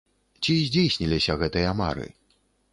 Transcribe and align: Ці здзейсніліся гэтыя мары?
Ці 0.45 0.55
здзейсніліся 0.61 1.37
гэтыя 1.45 1.77
мары? 1.85 2.11